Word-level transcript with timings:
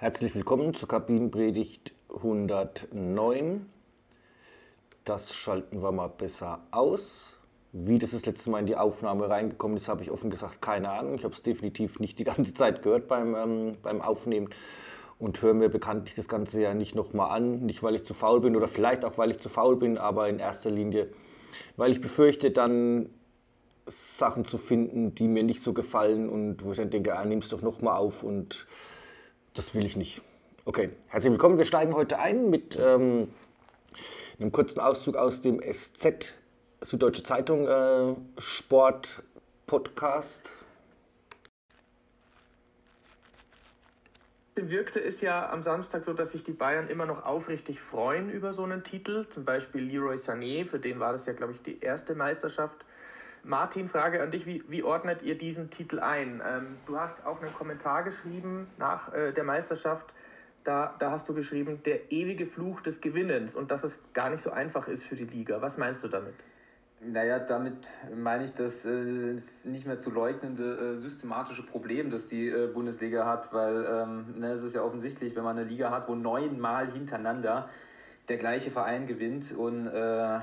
Herzlich 0.00 0.32
willkommen 0.36 0.74
zur 0.74 0.86
Kabinenpredigt 0.88 1.92
109. 2.14 3.66
Das 5.02 5.34
schalten 5.34 5.82
wir 5.82 5.90
mal 5.90 6.06
besser 6.06 6.60
aus. 6.70 7.34
Wie 7.72 7.98
das 7.98 8.12
das 8.12 8.24
letzte 8.24 8.48
Mal 8.50 8.60
in 8.60 8.66
die 8.66 8.76
Aufnahme 8.76 9.28
reingekommen 9.28 9.76
ist, 9.76 9.88
habe 9.88 10.04
ich 10.04 10.12
offen 10.12 10.30
gesagt 10.30 10.62
keine 10.62 10.90
Ahnung. 10.90 11.14
Ich 11.14 11.24
habe 11.24 11.34
es 11.34 11.42
definitiv 11.42 11.98
nicht 11.98 12.20
die 12.20 12.22
ganze 12.22 12.54
Zeit 12.54 12.82
gehört 12.82 13.08
beim, 13.08 13.34
ähm, 13.34 13.76
beim 13.82 14.00
Aufnehmen 14.00 14.50
und 15.18 15.42
höre 15.42 15.54
mir 15.54 15.68
bekanntlich 15.68 16.14
das 16.14 16.28
Ganze 16.28 16.62
ja 16.62 16.74
nicht 16.74 16.94
nochmal 16.94 17.36
an. 17.36 17.66
Nicht, 17.66 17.82
weil 17.82 17.96
ich 17.96 18.04
zu 18.04 18.14
faul 18.14 18.40
bin 18.40 18.54
oder 18.54 18.68
vielleicht 18.68 19.04
auch, 19.04 19.18
weil 19.18 19.32
ich 19.32 19.38
zu 19.38 19.48
faul 19.48 19.74
bin, 19.74 19.98
aber 19.98 20.28
in 20.28 20.38
erster 20.38 20.70
Linie, 20.70 21.08
weil 21.76 21.90
ich 21.90 22.00
befürchte, 22.00 22.52
dann 22.52 23.10
Sachen 23.86 24.44
zu 24.44 24.58
finden, 24.58 25.16
die 25.16 25.26
mir 25.26 25.42
nicht 25.42 25.60
so 25.60 25.72
gefallen 25.72 26.28
und 26.28 26.64
wo 26.64 26.70
ich 26.70 26.76
dann 26.76 26.90
denke, 26.90 27.18
ah, 27.18 27.24
nimm 27.24 27.40
es 27.40 27.48
doch 27.48 27.62
nochmal 27.62 27.96
auf 27.96 28.22
und 28.22 28.68
das 29.58 29.74
will 29.74 29.84
ich 29.84 29.96
nicht. 29.96 30.22
Okay, 30.64 30.90
herzlich 31.08 31.32
willkommen. 31.32 31.58
Wir 31.58 31.64
steigen 31.64 31.94
heute 31.94 32.20
ein 32.20 32.48
mit 32.48 32.78
ähm, 32.80 33.28
einem 34.38 34.52
kurzen 34.52 34.78
Auszug 34.78 35.16
aus 35.16 35.40
dem 35.40 35.60
SZ, 35.60 36.32
Süddeutsche 36.80 37.24
Zeitung, 37.24 37.66
äh, 37.66 38.14
Sport 38.38 39.24
Podcast. 39.66 40.48
wirkte 44.60 45.00
es 45.00 45.20
ja 45.20 45.50
am 45.50 45.62
Samstag 45.62 46.04
so, 46.04 46.12
dass 46.12 46.32
sich 46.32 46.42
die 46.42 46.52
Bayern 46.52 46.88
immer 46.88 47.06
noch 47.06 47.24
aufrichtig 47.24 47.80
freuen 47.80 48.28
über 48.28 48.52
so 48.52 48.64
einen 48.64 48.82
Titel. 48.82 49.28
Zum 49.28 49.44
Beispiel 49.44 49.82
Leroy 49.82 50.16
Sané, 50.16 50.64
für 50.64 50.80
den 50.80 50.98
war 50.98 51.12
das 51.12 51.26
ja, 51.26 51.32
glaube 51.32 51.52
ich, 51.52 51.62
die 51.62 51.80
erste 51.80 52.16
Meisterschaft 52.16 52.84
Martin, 53.48 53.88
Frage 53.88 54.22
an 54.22 54.30
dich, 54.30 54.44
wie, 54.44 54.62
wie 54.68 54.82
ordnet 54.82 55.22
ihr 55.22 55.36
diesen 55.36 55.70
Titel 55.70 56.00
ein? 56.00 56.42
Ähm, 56.46 56.66
du 56.84 57.00
hast 57.00 57.24
auch 57.24 57.40
einen 57.40 57.54
Kommentar 57.54 58.02
geschrieben 58.02 58.68
nach 58.76 59.14
äh, 59.14 59.32
der 59.32 59.42
Meisterschaft, 59.42 60.12
da, 60.64 60.94
da 60.98 61.10
hast 61.12 61.30
du 61.30 61.34
geschrieben, 61.34 61.82
der 61.82 62.12
ewige 62.12 62.44
Fluch 62.44 62.82
des 62.82 63.00
Gewinnens 63.00 63.54
und 63.54 63.70
dass 63.70 63.84
es 63.84 64.00
gar 64.12 64.28
nicht 64.28 64.42
so 64.42 64.50
einfach 64.50 64.86
ist 64.86 65.02
für 65.02 65.16
die 65.16 65.24
Liga. 65.24 65.62
Was 65.62 65.78
meinst 65.78 66.04
du 66.04 66.08
damit? 66.08 66.34
Naja, 67.00 67.38
damit 67.38 67.88
meine 68.14 68.44
ich 68.44 68.52
das 68.52 68.84
äh, 68.84 69.36
nicht 69.64 69.86
mehr 69.86 69.96
zu 69.96 70.10
leugnende 70.10 70.92
äh, 70.92 70.96
systematische 70.96 71.62
Problem, 71.62 72.10
das 72.10 72.26
die 72.26 72.48
äh, 72.48 72.66
Bundesliga 72.66 73.24
hat, 73.24 73.54
weil 73.54 73.86
ähm, 73.90 74.40
ne, 74.40 74.52
es 74.52 74.62
ist 74.62 74.74
ja 74.74 74.82
offensichtlich, 74.82 75.34
wenn 75.36 75.44
man 75.44 75.56
eine 75.56 75.66
Liga 75.66 75.90
hat, 75.90 76.06
wo 76.06 76.14
neunmal 76.14 76.92
hintereinander 76.92 77.70
der 78.28 78.36
gleiche 78.36 78.70
Verein 78.70 79.06
gewinnt 79.06 79.56
und 79.56 79.86
äh, 79.86 80.40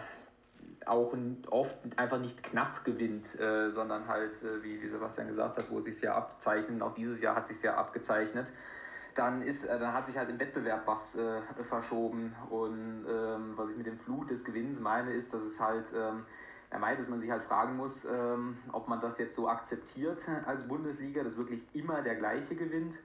auch 0.86 1.14
oft 1.50 1.76
einfach 1.98 2.20
nicht 2.20 2.44
knapp 2.44 2.84
gewinnt, 2.84 3.40
äh, 3.40 3.72
sondern 3.72 4.08
halt, 4.08 4.42
äh, 4.44 4.64
wie, 4.64 4.82
wie 4.82 4.88
Sebastian 4.88 5.28
gesagt 5.28 5.58
hat, 5.58 5.70
wo 5.70 5.80
es 5.80 5.86
sich 5.86 6.02
ja 6.02 6.16
abzeichnet, 6.16 6.82
auch 6.82 6.94
dieses 6.94 7.22
Jahr 7.22 7.36
hat 7.36 7.48
sich 7.48 7.62
ja 7.62 7.76
abgezeichnet, 7.76 8.48
dann, 9.16 9.42
ist, 9.42 9.66
äh, 9.66 9.80
dann 9.80 9.94
hat 9.94 10.06
sich 10.06 10.18
halt 10.18 10.30
im 10.30 10.40
Wettbewerb 10.40 10.86
was 10.86 11.16
äh, 11.16 11.42
verschoben. 11.64 12.36
Und 12.50 13.06
ähm, 13.10 13.54
was 13.56 13.70
ich 13.70 13.78
mit 13.78 13.88
dem 13.88 13.98
Fluch 13.98 14.26
des 14.26 14.44
Gewinns 14.44 14.80
meine, 14.80 15.14
ist, 15.14 15.34
dass 15.34 15.44
es 15.44 15.60
halt, 15.60 15.86
ähm, 15.96 16.26
er 16.70 16.80
meint, 16.80 17.00
dass 17.00 17.08
man 17.08 17.20
sich 17.20 17.32
halt 17.32 17.44
fragen 17.44 17.78
muss, 17.78 18.06
ähm, 18.06 18.58
ob 18.72 18.88
man 18.88 19.00
das 19.00 19.18
jetzt 19.18 19.36
so 19.36 19.48
akzeptiert 19.48 20.26
als 20.46 20.68
Bundesliga, 20.68 21.24
dass 21.24 21.38
wirklich 21.38 21.66
immer 21.74 22.02
der 22.02 22.16
gleiche 22.16 22.56
gewinnt 22.56 23.00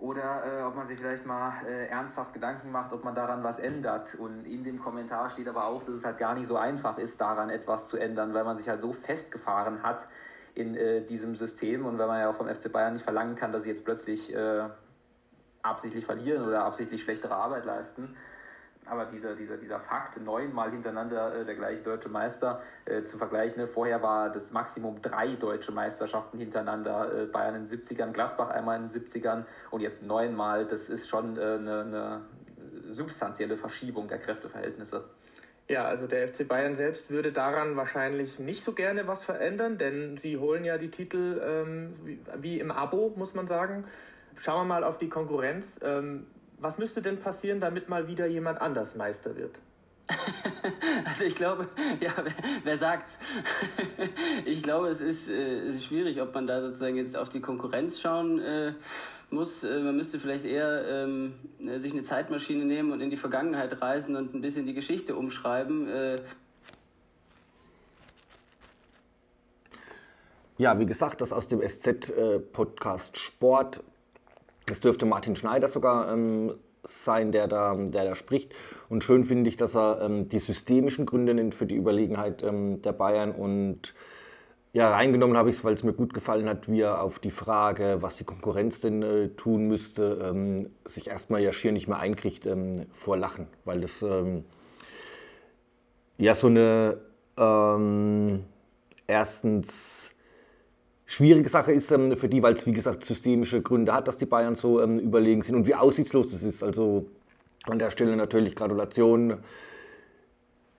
oder 0.00 0.42
äh, 0.46 0.62
ob 0.62 0.76
man 0.76 0.86
sich 0.86 0.98
vielleicht 0.98 1.26
mal 1.26 1.52
äh, 1.66 1.86
ernsthaft 1.88 2.32
Gedanken 2.32 2.72
macht, 2.72 2.92
ob 2.92 3.04
man 3.04 3.14
daran 3.14 3.44
was 3.44 3.58
ändert. 3.58 4.14
Und 4.14 4.46
in 4.46 4.64
dem 4.64 4.80
Kommentar 4.80 5.30
steht 5.30 5.46
aber 5.46 5.66
auch, 5.66 5.82
dass 5.82 5.94
es 5.94 6.04
halt 6.04 6.18
gar 6.18 6.34
nicht 6.34 6.46
so 6.46 6.56
einfach 6.56 6.96
ist, 6.98 7.20
daran 7.20 7.50
etwas 7.50 7.86
zu 7.86 7.98
ändern, 7.98 8.32
weil 8.32 8.44
man 8.44 8.56
sich 8.56 8.68
halt 8.68 8.80
so 8.80 8.92
festgefahren 8.92 9.82
hat 9.82 10.08
in 10.54 10.74
äh, 10.74 11.02
diesem 11.04 11.36
System 11.36 11.84
und 11.84 11.98
weil 11.98 12.08
man 12.08 12.18
ja 12.18 12.32
vom 12.32 12.48
FC 12.48 12.72
Bayern 12.72 12.94
nicht 12.94 13.04
verlangen 13.04 13.36
kann, 13.36 13.52
dass 13.52 13.64
sie 13.64 13.68
jetzt 13.68 13.84
plötzlich 13.84 14.34
äh, 14.34 14.64
absichtlich 15.62 16.06
verlieren 16.06 16.48
oder 16.48 16.64
absichtlich 16.64 17.02
schlechtere 17.02 17.34
Arbeit 17.34 17.66
leisten 17.66 18.16
aber 18.86 19.04
dieser, 19.04 19.34
dieser, 19.34 19.56
dieser 19.56 19.78
Fakt, 19.78 20.20
neunmal 20.20 20.70
hintereinander 20.70 21.34
äh, 21.34 21.44
der 21.44 21.54
gleiche 21.54 21.82
deutsche 21.82 22.08
Meister, 22.08 22.60
äh, 22.86 23.04
zum 23.04 23.18
Vergleich, 23.18 23.56
ne, 23.56 23.66
vorher 23.66 24.02
war 24.02 24.30
das 24.30 24.52
Maximum 24.52 25.00
drei 25.02 25.34
deutsche 25.34 25.72
Meisterschaften 25.72 26.38
hintereinander, 26.38 27.22
äh, 27.22 27.26
Bayern 27.26 27.54
in 27.54 27.66
den 27.66 27.80
70ern, 27.80 28.12
Gladbach 28.12 28.50
einmal 28.50 28.76
in 28.80 28.88
den 28.88 28.90
70ern 28.90 29.44
und 29.70 29.80
jetzt 29.80 30.02
neunmal, 30.02 30.66
das 30.66 30.88
ist 30.88 31.08
schon 31.08 31.36
äh, 31.36 31.40
eine, 31.40 31.80
eine 31.80 32.20
substanzielle 32.88 33.56
Verschiebung 33.56 34.08
der 34.08 34.18
Kräfteverhältnisse. 34.18 35.04
Ja, 35.68 35.84
also 35.84 36.08
der 36.08 36.26
FC 36.26 36.48
Bayern 36.48 36.74
selbst 36.74 37.10
würde 37.10 37.30
daran 37.30 37.76
wahrscheinlich 37.76 38.40
nicht 38.40 38.64
so 38.64 38.72
gerne 38.72 39.06
was 39.06 39.22
verändern, 39.22 39.78
denn 39.78 40.16
sie 40.16 40.36
holen 40.36 40.64
ja 40.64 40.78
die 40.78 40.90
Titel 40.90 41.40
ähm, 41.44 41.94
wie, 42.02 42.20
wie, 42.40 42.58
im 42.58 42.72
Abo, 42.72 43.12
muss 43.16 43.34
man 43.34 43.46
sagen. 43.46 43.84
Schauen 44.36 44.62
wir 44.62 44.74
mal 44.74 44.82
auf 44.82 44.98
die 44.98 45.08
Konkurrenz. 45.08 45.78
Ähm, 45.84 46.26
was 46.60 46.78
müsste 46.78 47.02
denn 47.02 47.18
passieren, 47.18 47.60
damit 47.60 47.88
mal 47.88 48.06
wieder 48.06 48.26
jemand 48.26 48.60
anders 48.60 48.94
Meister 48.94 49.36
wird? 49.36 49.60
Also 51.04 51.24
ich 51.24 51.34
glaube, 51.34 51.66
ja, 52.00 52.12
wer, 52.16 52.32
wer 52.62 52.76
sagt's? 52.76 53.18
ich 54.44 54.62
glaube, 54.62 54.88
es 54.88 55.00
ist, 55.00 55.28
äh, 55.28 55.60
es 55.60 55.76
ist 55.76 55.84
schwierig, 55.86 56.20
ob 56.20 56.34
man 56.34 56.46
da 56.46 56.60
sozusagen 56.60 56.96
jetzt 56.96 57.16
auf 57.16 57.28
die 57.28 57.40
Konkurrenz 57.40 58.00
schauen 58.00 58.38
äh, 58.38 58.74
muss. 59.30 59.64
Äh, 59.64 59.80
man 59.80 59.96
müsste 59.96 60.20
vielleicht 60.20 60.44
eher 60.44 60.84
ähm, 60.86 61.34
äh, 61.64 61.78
sich 61.78 61.92
eine 61.92 62.02
Zeitmaschine 62.02 62.64
nehmen 62.64 62.92
und 62.92 63.00
in 63.00 63.10
die 63.10 63.16
Vergangenheit 63.16 63.80
reisen 63.80 64.14
und 64.14 64.34
ein 64.34 64.40
bisschen 64.40 64.66
die 64.66 64.74
Geschichte 64.74 65.16
umschreiben. 65.16 65.88
Äh. 65.88 66.16
Ja, 70.58 70.78
wie 70.78 70.86
gesagt, 70.86 71.20
das 71.22 71.32
aus 71.32 71.48
dem 71.48 71.66
SZ-Podcast 71.66 73.18
Sport 73.18 73.82
das 74.70 74.80
dürfte 74.80 75.06
Martin 75.06 75.36
Schneider 75.36 75.68
sogar 75.68 76.12
ähm, 76.12 76.54
sein, 76.84 77.32
der 77.32 77.48
da, 77.48 77.74
der 77.74 78.04
da 78.04 78.14
spricht. 78.14 78.54
Und 78.88 79.04
schön 79.04 79.24
finde 79.24 79.48
ich, 79.48 79.56
dass 79.56 79.76
er 79.76 80.00
ähm, 80.00 80.28
die 80.28 80.38
systemischen 80.38 81.06
Gründe 81.06 81.34
nennt 81.34 81.54
für 81.54 81.66
die 81.66 81.76
Überlegenheit 81.76 82.42
ähm, 82.42 82.80
der 82.82 82.92
Bayern. 82.92 83.32
Und 83.32 83.94
ja, 84.72 84.90
reingenommen 84.90 85.36
habe 85.36 85.50
ich 85.50 85.56
es, 85.56 85.64
weil 85.64 85.74
es 85.74 85.82
mir 85.82 85.92
gut 85.92 86.14
gefallen 86.14 86.48
hat, 86.48 86.70
wie 86.70 86.80
er 86.80 87.02
auf 87.02 87.18
die 87.18 87.32
Frage, 87.32 87.98
was 88.00 88.16
die 88.16 88.24
Konkurrenz 88.24 88.80
denn 88.80 89.02
äh, 89.02 89.28
tun 89.30 89.66
müsste, 89.66 90.18
ähm, 90.22 90.70
sich 90.84 91.08
erstmal 91.08 91.42
ja 91.42 91.52
schier 91.52 91.72
nicht 91.72 91.88
mehr 91.88 91.98
einkriegt 91.98 92.46
ähm, 92.46 92.86
vor 92.92 93.16
Lachen. 93.16 93.48
Weil 93.64 93.80
das 93.80 94.02
ähm, 94.02 94.44
ja 96.16 96.34
so 96.34 96.46
eine 96.46 96.98
erstens 99.06 100.10
schwierige 101.10 101.48
Sache 101.48 101.72
ist 101.72 101.90
ähm, 101.90 102.16
für 102.16 102.28
die, 102.28 102.42
weil 102.42 102.54
es 102.54 102.66
wie 102.66 102.72
gesagt 102.72 103.04
systemische 103.04 103.60
Gründe 103.62 103.92
hat, 103.92 104.06
dass 104.06 104.16
die 104.16 104.26
Bayern 104.26 104.54
so 104.54 104.80
ähm, 104.80 105.00
überlegen 105.00 105.42
sind 105.42 105.56
und 105.56 105.66
wie 105.66 105.74
aussichtslos 105.74 106.30
das 106.30 106.44
ist. 106.44 106.62
Also 106.62 107.06
an 107.68 107.80
der 107.80 107.90
Stelle 107.90 108.16
natürlich 108.16 108.54
Gratulation 108.54 109.38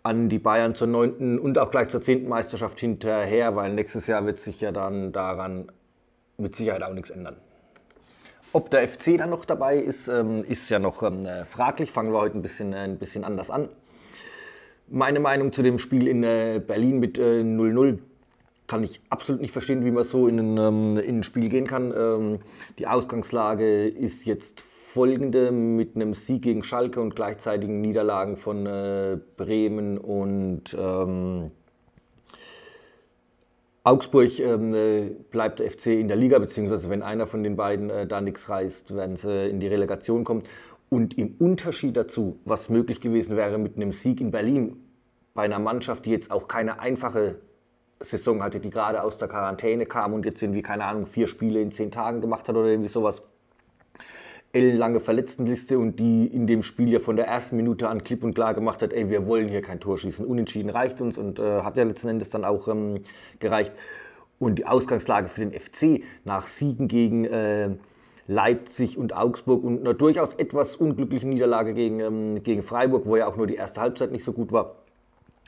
an 0.03 0.29
die 0.29 0.39
Bayern 0.39 0.73
zur 0.73 0.87
neunten 0.87 1.37
und 1.37 1.59
auch 1.59 1.69
gleich 1.69 1.89
zur 1.89 2.01
zehnten 2.01 2.29
Meisterschaft 2.29 2.79
hinterher, 2.79 3.55
weil 3.55 3.73
nächstes 3.73 4.07
Jahr 4.07 4.25
wird 4.25 4.39
sich 4.39 4.61
ja 4.61 4.71
dann 4.71 5.11
daran 5.11 5.69
mit 6.37 6.55
Sicherheit 6.55 6.81
auch 6.81 6.93
nichts 6.93 7.09
ändern. 7.09 7.35
Ob 8.53 8.69
der 8.69 8.87
FC 8.87 9.17
dann 9.17 9.29
noch 9.29 9.43
dabei 9.43 9.77
ist, 9.77 10.07
ähm, 10.07 10.43
ist 10.45 10.69
ja 10.69 10.79
noch 10.79 11.03
ähm, 11.03 11.27
fraglich. 11.47 11.91
Fangen 11.91 12.13
wir 12.13 12.19
heute 12.19 12.37
ein 12.37 12.41
bisschen, 12.41 12.71
äh, 12.71 12.77
ein 12.77 12.97
bisschen 12.97 13.25
anders 13.25 13.51
an. 13.51 13.67
Meine 14.87 15.19
Meinung 15.19 15.51
zu 15.51 15.61
dem 15.61 15.77
Spiel 15.77 16.07
in 16.07 16.23
äh, 16.23 16.61
Berlin 16.65 16.99
mit 16.99 17.17
0-0 17.17 17.93
äh, 17.93 17.97
kann 18.71 18.85
ich 18.85 19.01
absolut 19.09 19.41
nicht 19.41 19.51
verstehen, 19.51 19.83
wie 19.83 19.91
man 19.91 20.05
so 20.05 20.29
in 20.29 20.39
ein, 20.39 20.57
ähm, 20.57 20.97
in 20.97 21.17
ein 21.17 21.23
Spiel 21.23 21.49
gehen 21.49 21.67
kann. 21.67 21.93
Ähm, 21.93 22.39
die 22.79 22.87
Ausgangslage 22.87 23.85
ist 23.85 24.23
jetzt 24.23 24.61
folgende 24.61 25.51
mit 25.51 25.97
einem 25.97 26.13
Sieg 26.13 26.43
gegen 26.43 26.63
Schalke 26.63 27.01
und 27.01 27.13
gleichzeitigen 27.13 27.81
Niederlagen 27.81 28.37
von 28.37 28.65
äh, 28.65 29.17
Bremen 29.35 29.97
und 29.97 30.73
ähm, 30.79 31.51
Augsburg 33.83 34.39
ähm, 34.39 34.73
äh, 34.73 35.09
bleibt 35.31 35.59
der 35.59 35.69
FC 35.69 35.87
in 35.87 36.07
der 36.07 36.15
Liga, 36.15 36.39
beziehungsweise 36.39 36.89
wenn 36.89 37.01
einer 37.01 37.27
von 37.27 37.43
den 37.43 37.57
beiden 37.57 37.89
äh, 37.89 38.07
da 38.07 38.21
nichts 38.21 38.47
reißt, 38.47 38.95
werden 38.95 39.17
sie 39.17 39.49
in 39.49 39.59
die 39.59 39.67
Relegation 39.67 40.23
kommen. 40.23 40.43
Und 40.87 41.17
im 41.17 41.35
Unterschied 41.39 41.97
dazu, 41.97 42.39
was 42.45 42.69
möglich 42.69 43.01
gewesen 43.01 43.35
wäre 43.35 43.57
mit 43.57 43.75
einem 43.75 43.91
Sieg 43.91 44.21
in 44.21 44.31
Berlin, 44.31 44.77
bei 45.33 45.43
einer 45.43 45.59
Mannschaft, 45.59 46.05
die 46.05 46.11
jetzt 46.11 46.31
auch 46.31 46.47
keine 46.47 46.79
einfache 46.79 47.35
Saison 48.03 48.41
hatte, 48.43 48.59
die 48.59 48.69
gerade 48.69 49.03
aus 49.03 49.17
der 49.17 49.27
Quarantäne 49.27 49.85
kam 49.85 50.13
und 50.13 50.25
jetzt 50.25 50.41
irgendwie, 50.41 50.61
keine 50.61 50.85
Ahnung, 50.85 51.05
vier 51.05 51.27
Spiele 51.27 51.61
in 51.61 51.71
zehn 51.71 51.91
Tagen 51.91 52.21
gemacht 52.21 52.47
hat 52.47 52.55
oder 52.55 52.67
irgendwie 52.67 52.89
sowas. 52.89 53.21
Ellenlange 54.53 54.99
Verletztenliste 54.99 55.79
und 55.79 55.97
die 55.97 56.27
in 56.27 56.45
dem 56.45 56.61
Spiel 56.61 56.89
ja 56.89 56.99
von 56.99 57.15
der 57.15 57.27
ersten 57.27 57.55
Minute 57.55 57.87
an 57.87 58.03
klipp 58.03 58.23
und 58.23 58.35
klar 58.35 58.53
gemacht 58.53 58.81
hat, 58.81 58.91
ey, 58.91 59.09
wir 59.09 59.25
wollen 59.25 59.47
hier 59.47 59.61
kein 59.61 59.79
Tor 59.79 59.97
schießen. 59.97 60.25
Unentschieden 60.25 60.69
reicht 60.69 60.99
uns 60.99 61.17
und 61.17 61.39
äh, 61.39 61.61
hat 61.61 61.77
ja 61.77 61.83
letzten 61.83 62.09
Endes 62.09 62.31
dann 62.31 62.43
auch 62.43 62.67
ähm, 62.67 63.01
gereicht. 63.39 63.71
Und 64.39 64.55
die 64.55 64.65
Ausgangslage 64.65 65.29
für 65.29 65.45
den 65.45 65.51
FC 65.57 66.03
nach 66.25 66.47
Siegen 66.47 66.89
gegen 66.89 67.25
äh, 67.25 67.69
Leipzig 68.27 68.97
und 68.97 69.15
Augsburg 69.15 69.63
und 69.63 69.81
einer 69.81 69.93
durchaus 69.93 70.33
etwas 70.33 70.75
unglücklichen 70.75 71.29
Niederlage 71.29 71.73
gegen, 71.73 71.99
ähm, 72.01 72.43
gegen 72.43 72.63
Freiburg, 72.63 73.05
wo 73.05 73.15
ja 73.15 73.27
auch 73.27 73.37
nur 73.37 73.47
die 73.47 73.55
erste 73.55 73.79
Halbzeit 73.79 74.11
nicht 74.11 74.25
so 74.25 74.33
gut 74.33 74.51
war 74.51 74.80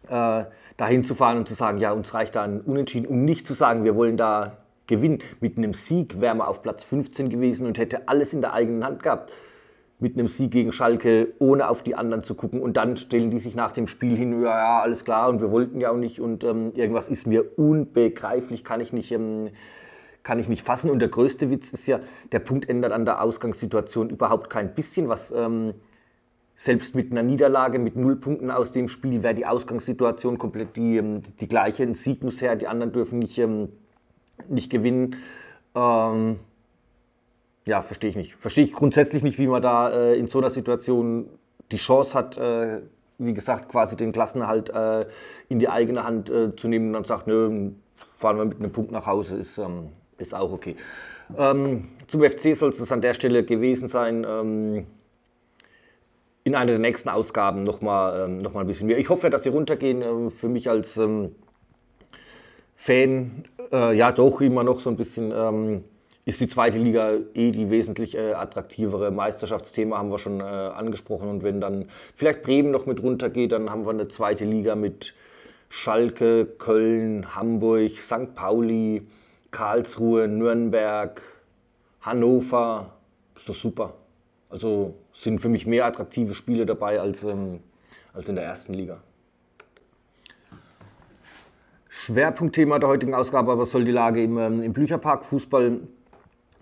äh, 0.09 0.45
dahin 0.77 1.03
zu 1.03 1.15
fahren 1.15 1.37
und 1.37 1.47
zu 1.47 1.53
sagen, 1.53 1.77
ja, 1.77 1.91
uns 1.91 2.13
reicht 2.13 2.35
da 2.35 2.43
ein 2.43 2.61
Unentschieden, 2.61 3.07
um 3.07 3.25
nicht 3.25 3.47
zu 3.47 3.53
sagen, 3.53 3.83
wir 3.83 3.95
wollen 3.95 4.17
da 4.17 4.57
gewinnen. 4.87 5.19
Mit 5.39 5.57
einem 5.57 5.73
Sieg 5.73 6.19
wäre 6.21 6.35
man 6.35 6.47
auf 6.47 6.61
Platz 6.61 6.83
15 6.83 7.29
gewesen 7.29 7.65
und 7.67 7.77
hätte 7.77 8.07
alles 8.07 8.33
in 8.33 8.41
der 8.41 8.53
eigenen 8.53 8.83
Hand 8.83 9.03
gehabt. 9.03 9.31
Mit 9.99 10.17
einem 10.17 10.27
Sieg 10.27 10.51
gegen 10.51 10.71
Schalke, 10.71 11.33
ohne 11.39 11.69
auf 11.69 11.83
die 11.83 11.95
anderen 11.95 12.23
zu 12.23 12.35
gucken. 12.35 12.61
Und 12.61 12.75
dann 12.75 12.97
stellen 12.97 13.29
die 13.29 13.39
sich 13.39 13.55
nach 13.55 13.71
dem 13.71 13.87
Spiel 13.87 14.17
hin, 14.17 14.41
ja, 14.41 14.49
ja, 14.49 14.81
alles 14.81 15.05
klar, 15.05 15.29
und 15.29 15.39
wir 15.39 15.51
wollten 15.51 15.79
ja 15.79 15.91
auch 15.91 15.97
nicht. 15.97 16.19
Und 16.19 16.43
ähm, 16.43 16.73
irgendwas 16.75 17.07
ist 17.07 17.25
mir 17.25 17.57
unbegreiflich, 17.57 18.63
kann 18.63 18.81
ich 18.81 18.91
nicht. 18.91 19.11
Ähm, 19.11 19.51
kann 20.23 20.39
ich 20.39 20.49
nicht 20.49 20.63
fassen. 20.63 20.89
Und 20.89 20.99
der 20.99 21.09
größte 21.09 21.49
Witz 21.49 21.71
ist 21.73 21.85
ja, 21.85 21.99
der 22.31 22.39
Punkt 22.39 22.69
ändert 22.69 22.93
an 22.93 23.05
der 23.05 23.21
Ausgangssituation 23.21 24.09
überhaupt 24.09 24.49
kein 24.49 24.73
bisschen 24.73 25.09
was. 25.09 25.31
Ähm, 25.31 25.73
selbst 26.55 26.95
mit 26.95 27.11
einer 27.11 27.23
Niederlage, 27.23 27.79
mit 27.79 27.95
null 27.95 28.15
Punkten 28.15 28.51
aus 28.51 28.71
dem 28.71 28.87
Spiel, 28.87 29.23
wäre 29.23 29.33
die 29.33 29.45
Ausgangssituation 29.45 30.37
komplett 30.37 30.75
die, 30.75 30.97
ähm, 30.97 31.21
die 31.39 31.47
gleiche. 31.47 31.83
Ein 31.83 31.95
Sieg 31.95 32.23
muss 32.23 32.41
her, 32.41 32.55
die 32.55 32.67
anderen 32.67 32.93
dürfen 32.93 33.19
nicht, 33.19 33.37
ähm, 33.39 33.69
nicht 34.47 34.71
gewinnen. 34.71 35.15
Ähm, 35.75 36.39
ja, 37.65 37.81
verstehe 37.81 38.09
ich 38.09 38.15
nicht. 38.15 38.35
Verstehe 38.35 38.65
ich 38.65 38.73
grundsätzlich 38.73 39.23
nicht, 39.23 39.39
wie 39.39 39.47
man 39.47 39.61
da 39.61 39.89
äh, 39.89 40.17
in 40.17 40.27
so 40.27 40.39
einer 40.39 40.49
Situation 40.49 41.27
die 41.71 41.77
Chance 41.77 42.13
hat, 42.13 42.37
äh, 42.37 42.81
wie 43.17 43.33
gesagt, 43.33 43.69
quasi 43.69 43.95
den 43.95 44.11
Klassenerhalt 44.11 44.69
äh, 44.69 45.05
in 45.49 45.59
die 45.59 45.69
eigene 45.69 46.03
Hand 46.03 46.29
äh, 46.29 46.55
zu 46.55 46.67
nehmen 46.67 46.87
und 46.87 46.93
dann 46.93 47.03
sagt, 47.03 47.27
nö, 47.27 47.71
fahren 48.17 48.37
wir 48.37 48.45
mit 48.45 48.59
einem 48.59 48.71
Punkt 48.71 48.91
nach 48.91 49.07
Hause, 49.07 49.37
ist, 49.37 49.57
ähm, 49.57 49.89
ist 50.17 50.35
auch 50.35 50.51
okay. 50.51 50.75
Ähm, 51.37 51.89
zum 52.07 52.21
FC 52.21 52.55
soll 52.55 52.69
es 52.69 52.91
an 52.91 53.01
der 53.01 53.13
Stelle 53.13 53.43
gewesen 53.43 53.87
sein. 53.87 54.85
In 56.45 56.55
einer 56.55 56.71
der 56.71 56.79
nächsten 56.79 57.07
Ausgaben 57.09 57.63
nochmal 57.63 58.25
ähm, 58.25 58.39
noch 58.39 58.55
ein 58.55 58.67
bisschen 58.67 58.87
mehr. 58.87 58.97
Ich 58.97 59.09
hoffe, 59.09 59.29
dass 59.29 59.43
sie 59.43 59.49
runtergehen. 59.49 60.01
Ähm, 60.01 60.29
für 60.29 60.49
mich 60.49 60.69
als 60.69 60.97
ähm, 60.97 61.35
Fan, 62.75 63.45
äh, 63.71 63.95
ja 63.95 64.11
doch 64.11 64.41
immer 64.41 64.65
noch 64.65 64.81
so 64.81 64.89
ein 64.89 64.97
bisschen, 64.97 65.31
ähm, 65.31 65.85
ist 66.25 66.41
die 66.41 66.47
zweite 66.47 66.77
Liga 66.77 67.11
eh 67.33 67.51
die 67.51 67.69
wesentlich 67.69 68.17
äh, 68.17 68.33
attraktivere 68.33 69.09
Meisterschaftsthema, 69.09 69.97
haben 69.97 70.11
wir 70.11 70.17
schon 70.17 70.41
äh, 70.41 70.43
angesprochen. 70.43 71.29
Und 71.29 71.43
wenn 71.43 71.61
dann 71.61 71.85
vielleicht 72.13 72.43
Bremen 72.43 72.71
noch 72.71 72.85
mit 72.85 73.01
runtergeht, 73.01 73.53
dann 73.53 73.69
haben 73.69 73.85
wir 73.85 73.91
eine 73.91 74.09
zweite 74.09 74.43
Liga 74.43 74.75
mit 74.75 75.13
Schalke, 75.69 76.45
Köln, 76.45 77.35
Hamburg, 77.35 77.91
St. 77.91 78.35
Pauli, 78.35 79.07
Karlsruhe, 79.51 80.27
Nürnberg, 80.27 81.21
Hannover. 82.01 82.93
Ist 83.35 83.47
doch 83.47 83.55
super. 83.55 83.93
Also 84.53 84.93
sind 85.13 85.41
für 85.41 85.49
mich 85.49 85.65
mehr 85.65 85.83
attraktive 85.87 86.35
Spiele 86.35 86.67
dabei 86.67 86.99
als, 86.99 87.23
ähm, 87.23 87.61
als 88.13 88.29
in 88.29 88.35
der 88.35 88.45
ersten 88.45 88.75
Liga. 88.75 89.01
Schwerpunktthema 91.89 92.77
der 92.77 92.87
heutigen 92.87 93.15
Ausgabe 93.15 93.51
aber 93.51 93.65
soll 93.65 93.83
die 93.83 93.91
Lage 93.91 94.21
im, 94.21 94.37
ähm, 94.37 94.61
im 94.61 94.71
Blücherpark 94.71 95.25
Fußball, 95.25 95.79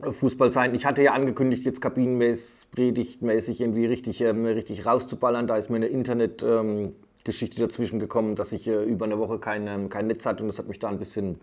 äh, 0.04 0.12
Fußball 0.14 0.54
sein. 0.54 0.74
Ich 0.74 0.86
hatte 0.86 1.04
ja 1.04 1.12
angekündigt, 1.12 1.66
jetzt 1.66 1.82
kabinenmäßig, 1.82 2.72
predigtmäßig 2.72 3.60
irgendwie 3.60 3.88
richtig, 3.88 4.22
ähm, 4.22 4.46
richtig 4.46 4.86
rauszuballern. 4.86 5.46
Da 5.46 5.58
ist 5.58 5.70
mir 5.70 5.76
eine 5.76 5.88
Internetgeschichte 5.88 7.62
ähm, 7.62 7.68
dazwischen 7.68 8.00
gekommen, 8.00 8.36
dass 8.36 8.54
ich 8.54 8.70
äh, 8.70 8.86
über 8.86 9.04
eine 9.04 9.20
Woche 9.20 9.38
kein, 9.38 9.68
ähm, 9.68 9.90
kein 9.90 10.08
Netz 10.08 10.26
hatte 10.26 10.44
und 10.44 10.48
das 10.48 10.60
hat 10.60 10.70
mich 10.70 10.80
da 10.80 10.88
ein 10.88 10.98
bisschen, 10.98 11.42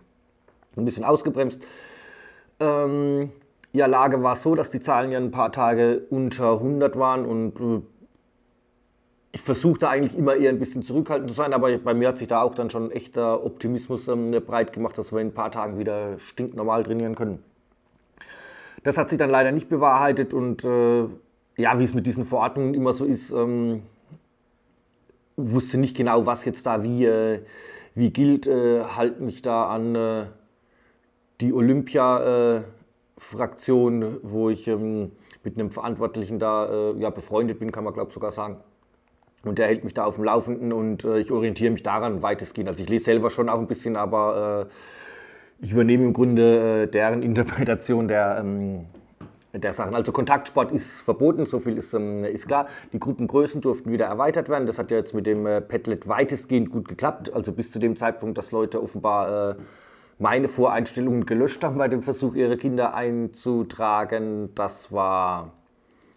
ein 0.75 0.85
bisschen 0.85 1.03
ausgebremst. 1.03 1.61
Ähm, 2.59 3.31
ja, 3.71 3.85
Lage 3.85 4.23
war 4.23 4.35
so, 4.35 4.55
dass 4.55 4.69
die 4.69 4.79
Zahlen 4.79 5.11
ja 5.11 5.19
ein 5.19 5.31
paar 5.31 5.51
Tage 5.51 6.05
unter 6.09 6.53
100 6.53 6.97
waren 6.97 7.25
und 7.25 7.59
äh, 7.59 7.81
ich 9.31 9.41
versuchte 9.41 9.87
eigentlich 9.87 10.17
immer 10.17 10.35
eher 10.35 10.49
ein 10.49 10.57
bisschen 10.57 10.81
zurückhaltend 10.81 11.29
zu 11.29 11.35
sein, 11.35 11.53
aber 11.53 11.77
bei 11.77 11.93
mir 11.93 12.07
hat 12.07 12.17
sich 12.17 12.27
da 12.27 12.41
auch 12.41 12.55
dann 12.55 12.71
schon 12.71 12.89
echter 12.89 13.45
Optimismus 13.45 14.07
ähm, 14.07 14.31
breit 14.31 14.73
gemacht, 14.73 14.97
dass 14.97 15.11
wir 15.11 15.19
in 15.19 15.27
ein 15.27 15.33
paar 15.33 15.51
Tagen 15.51 15.77
wieder 15.77 16.17
stinknormal 16.17 16.83
trainieren 16.83 17.13
können. 17.13 17.43
Das 18.83 18.97
hat 18.97 19.09
sich 19.09 19.19
dann 19.19 19.29
leider 19.29 19.51
nicht 19.51 19.69
bewahrheitet 19.69 20.33
und 20.33 20.63
äh, 20.63 21.05
ja, 21.57 21.77
wie 21.77 21.83
es 21.83 21.93
mit 21.93 22.07
diesen 22.07 22.25
Verordnungen 22.25 22.73
immer 22.73 22.93
so 22.93 23.05
ist, 23.05 23.31
ähm, 23.31 23.83
wusste 25.35 25.77
nicht 25.77 25.95
genau, 25.95 26.25
was 26.25 26.45
jetzt 26.45 26.65
da 26.65 26.81
wie, 26.81 27.05
äh, 27.05 27.41
wie 27.93 28.11
gilt, 28.11 28.47
äh, 28.47 28.83
halt 28.83 29.19
mich 29.19 29.41
da 29.41 29.67
an 29.67 29.95
äh, 29.95 30.25
die 31.41 31.53
Olympia 31.53 32.55
äh, 32.57 32.63
Fraktion, 33.19 34.17
wo 34.23 34.49
ich 34.49 34.67
ähm, 34.67 35.11
mit 35.43 35.59
einem 35.59 35.71
Verantwortlichen 35.71 36.39
da 36.39 36.91
äh, 36.91 36.99
ja, 36.99 37.09
befreundet 37.09 37.59
bin, 37.59 37.71
kann 37.71 37.83
man 37.83 37.93
glaube 37.93 38.09
ich 38.09 38.13
sogar 38.13 38.31
sagen. 38.31 38.57
Und 39.43 39.57
der 39.57 39.67
hält 39.67 39.83
mich 39.83 39.93
da 39.93 40.05
auf 40.05 40.15
dem 40.15 40.25
Laufenden 40.25 40.73
und 40.73 41.03
äh, 41.05 41.19
ich 41.19 41.31
orientiere 41.31 41.71
mich 41.71 41.83
daran 41.83 42.21
weitestgehend. 42.21 42.67
Also 42.67 42.83
ich 42.83 42.89
lese 42.89 43.05
selber 43.05 43.29
schon 43.29 43.47
auch 43.47 43.59
ein 43.59 43.67
bisschen, 43.67 43.95
aber 43.95 44.67
äh, 44.67 45.63
ich 45.63 45.71
übernehme 45.71 46.05
im 46.05 46.13
Grunde 46.13 46.83
äh, 46.83 46.87
deren 46.87 47.23
Interpretation 47.23 48.07
der, 48.07 48.37
ähm, 48.39 48.85
der 49.53 49.73
Sachen. 49.73 49.95
Also 49.95 50.11
Kontaktsport 50.11 50.71
ist 50.71 51.01
verboten, 51.01 51.45
so 51.45 51.59
viel 51.59 51.77
ist, 51.77 51.93
ähm, 51.93 52.25
ist 52.25 52.47
klar. 52.47 52.67
Die 52.91 52.99
Gruppengrößen 52.99 53.61
durften 53.61 53.91
wieder 53.91 54.05
erweitert 54.05 54.49
werden. 54.49 54.65
Das 54.65 54.77
hat 54.77 54.91
ja 54.91 54.97
jetzt 54.97 55.13
mit 55.13 55.25
dem 55.25 55.45
äh, 55.45 55.61
Padlet 55.61 56.07
weitestgehend 56.07 56.69
gut 56.69 56.87
geklappt. 56.87 57.33
Also 57.33 57.53
bis 57.53 57.71
zu 57.71 57.79
dem 57.79 57.95
Zeitpunkt, 57.95 58.37
dass 58.37 58.51
Leute 58.51 58.81
offenbar 58.81 59.51
äh, 59.51 59.55
meine 60.19 60.49
Voreinstellungen 60.49 61.25
gelöscht 61.25 61.63
haben 61.63 61.77
bei 61.77 61.87
dem 61.87 62.01
Versuch, 62.01 62.35
ihre 62.35 62.57
Kinder 62.57 62.93
einzutragen. 62.93 64.53
Das 64.53 64.91
war 64.91 65.53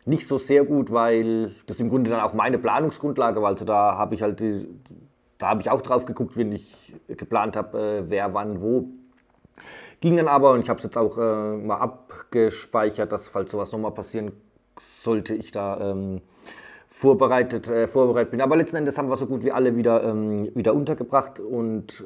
nicht 0.04 0.26
so 0.26 0.38
sehr 0.38 0.64
gut, 0.64 0.92
weil 0.92 1.54
das 1.66 1.78
im 1.78 1.88
Grunde 1.88 2.10
dann 2.10 2.20
auch 2.20 2.34
meine 2.34 2.58
Planungsgrundlage 2.58 3.40
war. 3.40 3.48
Also 3.48 3.64
da 3.64 3.96
habe 3.96 4.14
ich 4.14 4.22
halt, 4.22 4.40
die, 4.40 4.68
da 5.38 5.48
habe 5.50 5.60
ich 5.60 5.70
auch 5.70 5.80
drauf 5.80 6.04
geguckt, 6.04 6.36
wenn 6.36 6.50
ich 6.50 6.96
geplant 7.08 7.56
habe, 7.56 7.78
äh, 7.78 8.10
wer 8.10 8.34
wann 8.34 8.60
wo. 8.60 8.88
Ging 10.00 10.16
dann 10.16 10.26
aber, 10.26 10.50
und 10.50 10.62
ich 10.62 10.68
habe 10.68 10.78
es 10.78 10.84
jetzt 10.84 10.98
auch 10.98 11.16
äh, 11.16 11.56
mal 11.56 11.76
abgespeichert, 11.76 13.12
dass 13.12 13.28
falls 13.28 13.52
sowas 13.52 13.70
nochmal 13.70 13.92
passieren 13.92 14.32
sollte, 14.80 15.34
ich 15.34 15.52
da 15.52 15.92
ähm, 15.92 16.22
vorbereitet, 16.88 17.68
äh, 17.68 17.86
vorbereitet 17.86 18.32
bin. 18.32 18.40
Aber 18.40 18.56
letzten 18.56 18.76
Endes 18.76 18.98
haben 18.98 19.08
wir 19.08 19.16
so 19.16 19.26
gut 19.26 19.44
wie 19.44 19.52
alle 19.52 19.76
wieder, 19.76 20.02
ähm, 20.02 20.50
wieder 20.56 20.74
untergebracht 20.74 21.38
und 21.38 22.04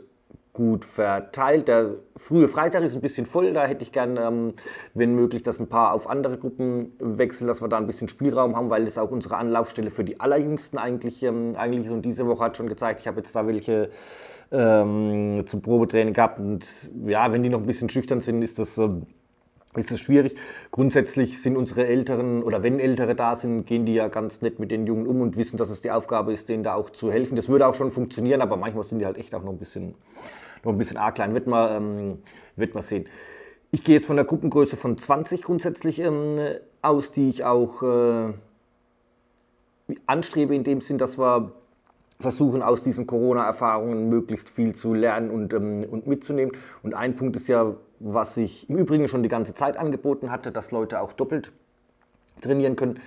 gut 0.56 0.86
verteilt. 0.86 1.68
Der 1.68 1.96
frühe 2.16 2.48
Freitag 2.48 2.82
ist 2.82 2.94
ein 2.94 3.02
bisschen 3.02 3.26
voll, 3.26 3.52
da 3.52 3.66
hätte 3.66 3.82
ich 3.82 3.92
gern, 3.92 4.16
ähm, 4.16 4.54
wenn 4.94 5.14
möglich, 5.14 5.42
dass 5.42 5.60
ein 5.60 5.68
paar 5.68 5.92
auf 5.92 6.08
andere 6.08 6.38
Gruppen 6.38 6.92
wechseln, 6.98 7.46
dass 7.46 7.60
wir 7.60 7.68
da 7.68 7.76
ein 7.76 7.86
bisschen 7.86 8.08
Spielraum 8.08 8.56
haben, 8.56 8.70
weil 8.70 8.86
das 8.86 8.96
auch 8.96 9.10
unsere 9.10 9.36
Anlaufstelle 9.36 9.90
für 9.90 10.02
die 10.02 10.18
Allerjüngsten 10.18 10.78
eigentlich, 10.78 11.22
ähm, 11.22 11.54
eigentlich 11.56 11.84
ist. 11.84 11.92
Und 11.92 12.06
diese 12.06 12.26
Woche 12.26 12.44
hat 12.44 12.56
schon 12.56 12.68
gezeigt, 12.68 13.00
ich 13.00 13.06
habe 13.06 13.18
jetzt 13.18 13.36
da 13.36 13.46
welche 13.46 13.90
ähm, 14.50 15.44
zum 15.46 15.60
Probetraining 15.60 16.14
gehabt 16.14 16.40
und 16.40 16.66
ja, 17.04 17.30
wenn 17.32 17.42
die 17.42 17.50
noch 17.50 17.60
ein 17.60 17.66
bisschen 17.66 17.90
schüchtern 17.90 18.22
sind, 18.22 18.40
ist 18.42 18.58
das... 18.58 18.78
Ähm, 18.78 19.06
ist 19.78 19.90
das 19.90 20.00
schwierig. 20.00 20.34
Grundsätzlich 20.70 21.42
sind 21.42 21.56
unsere 21.56 21.86
Älteren 21.86 22.42
oder 22.42 22.62
wenn 22.62 22.78
Ältere 22.78 23.14
da 23.14 23.36
sind, 23.36 23.66
gehen 23.66 23.84
die 23.84 23.94
ja 23.94 24.08
ganz 24.08 24.40
nett 24.42 24.58
mit 24.58 24.70
den 24.70 24.86
Jungen 24.86 25.06
um 25.06 25.20
und 25.20 25.36
wissen, 25.36 25.56
dass 25.56 25.70
es 25.70 25.82
die 25.82 25.90
Aufgabe 25.90 26.32
ist, 26.32 26.48
denen 26.48 26.62
da 26.62 26.74
auch 26.74 26.90
zu 26.90 27.12
helfen. 27.12 27.36
Das 27.36 27.48
würde 27.48 27.66
auch 27.66 27.74
schon 27.74 27.90
funktionieren, 27.90 28.40
aber 28.40 28.56
manchmal 28.56 28.84
sind 28.84 29.00
die 29.00 29.06
halt 29.06 29.18
echt 29.18 29.34
auch 29.34 29.42
noch 29.42 29.52
ein 29.52 29.58
bisschen, 29.58 29.94
noch 30.66 30.72
ein 30.72 30.78
bisschen 30.78 30.98
arg 30.98 31.14
klein. 31.14 31.34
Wird 31.34 31.46
man, 31.46 31.76
ähm, 31.76 32.18
wird 32.56 32.74
man 32.74 32.82
sehen. 32.82 33.06
Ich 33.70 33.84
gehe 33.84 33.94
jetzt 33.96 34.06
von 34.06 34.16
der 34.16 34.24
Gruppengröße 34.24 34.76
von 34.76 34.96
20 34.96 35.42
grundsätzlich 35.42 35.98
ähm, 36.00 36.38
aus, 36.82 37.10
die 37.10 37.28
ich 37.28 37.44
auch 37.44 37.82
äh, 37.82 38.32
anstrebe 40.06 40.54
in 40.54 40.64
dem 40.64 40.80
Sinn, 40.80 40.98
dass 40.98 41.18
wir 41.18 41.52
versuchen, 42.18 42.62
aus 42.62 42.82
diesen 42.82 43.06
Corona-Erfahrungen 43.06 44.08
möglichst 44.08 44.48
viel 44.48 44.74
zu 44.74 44.94
lernen 44.94 45.30
und, 45.30 45.52
ähm, 45.52 45.84
und 45.90 46.06
mitzunehmen. 46.06 46.52
Und 46.82 46.94
ein 46.94 47.16
Punkt 47.16 47.36
ist 47.36 47.48
ja, 47.48 47.74
was 47.98 48.36
ich 48.36 48.68
im 48.70 48.78
Übrigen 48.78 49.08
schon 49.08 49.22
die 49.22 49.28
ganze 49.28 49.54
Zeit 49.54 49.76
angeboten 49.76 50.30
hatte, 50.30 50.52
dass 50.52 50.70
Leute 50.70 51.00
auch 51.00 51.12
doppelt 51.12 51.52
trainieren 52.40 52.76
können, 52.76 53.00